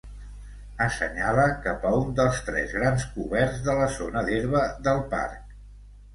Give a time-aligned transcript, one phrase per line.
[0.85, 5.55] Assenyala cap a un dels tres grans coberts de la zona d'herba del parc.